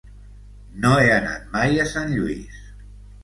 [0.85, 2.57] No he anat mai a Sant Lluís.